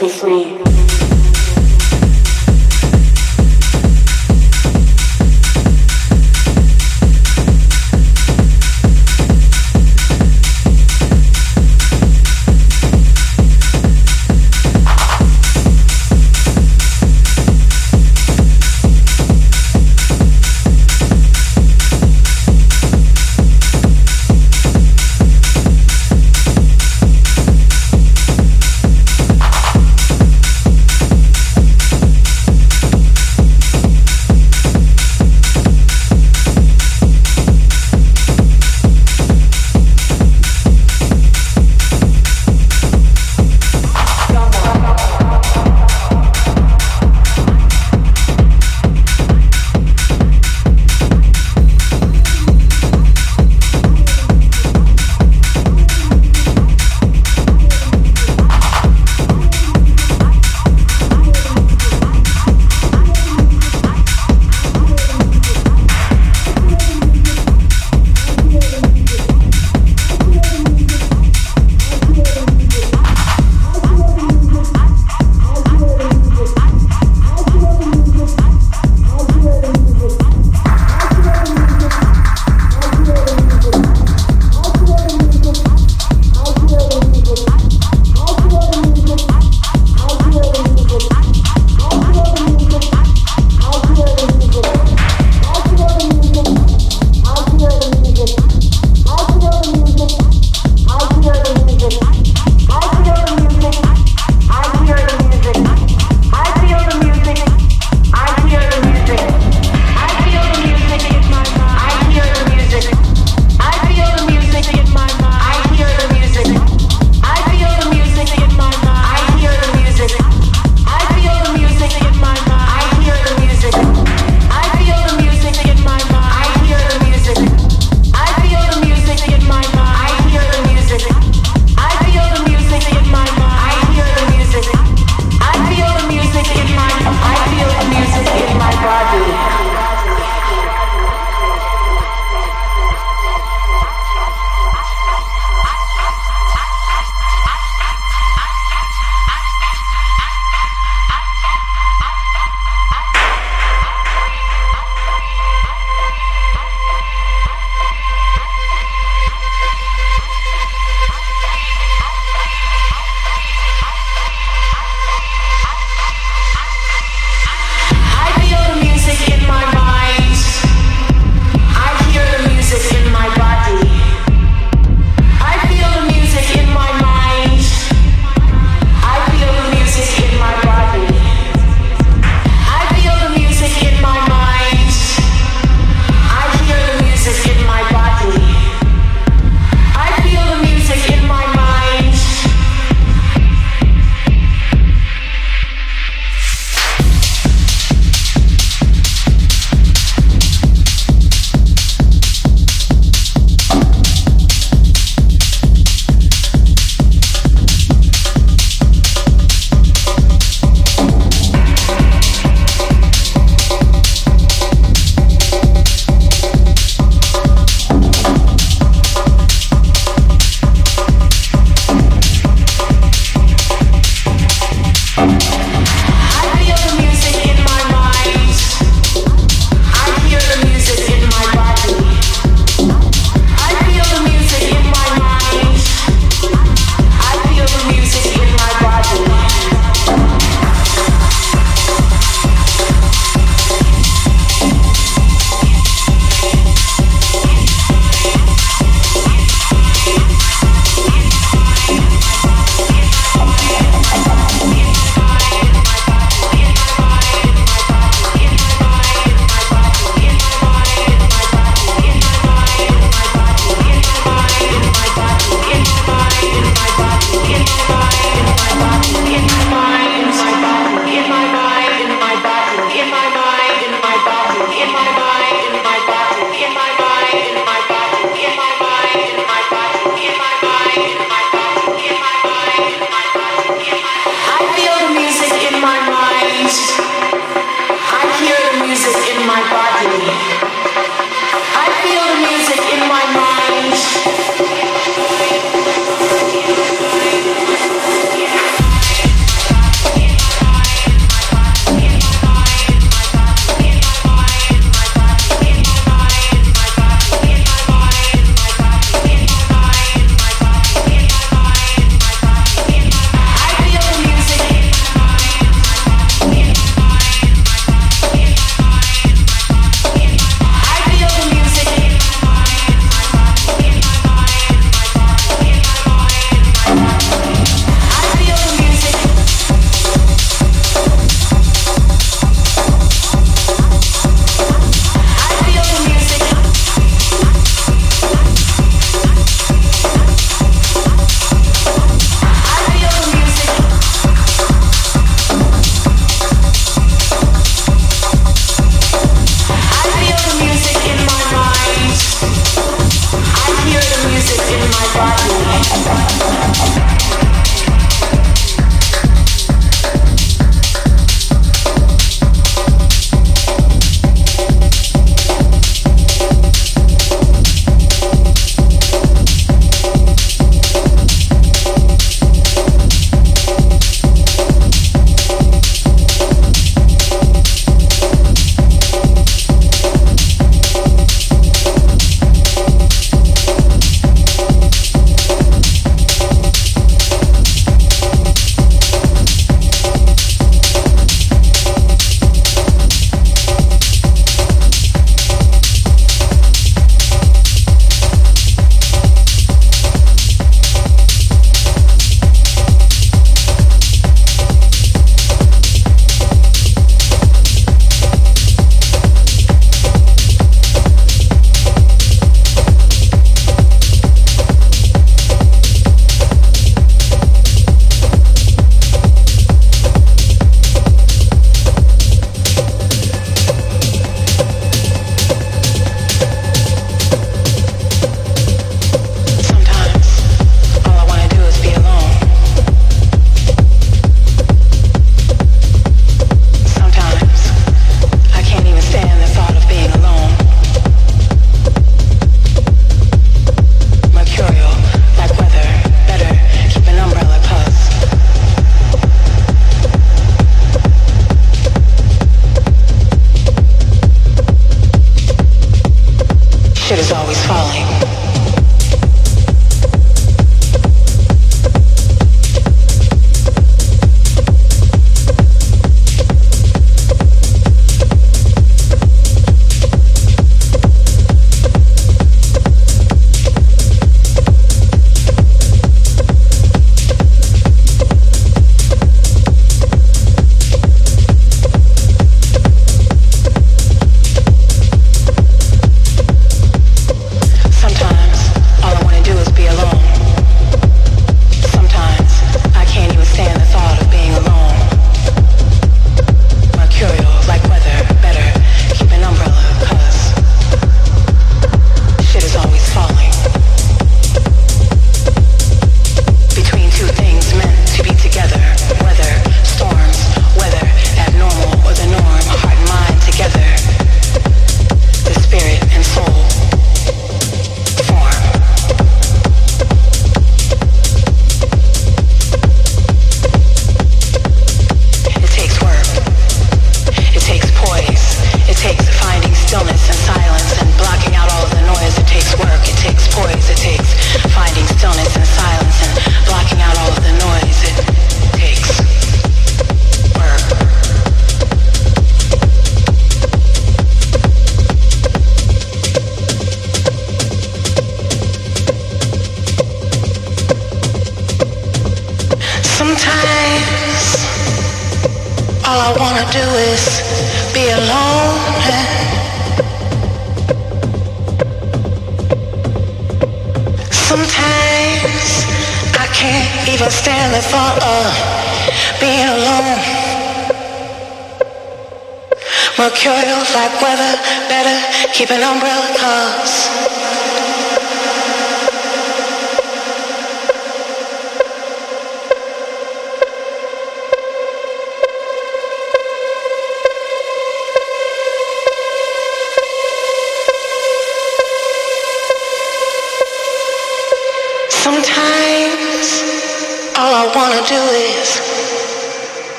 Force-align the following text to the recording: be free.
be 0.00 0.08
free. 0.08 0.67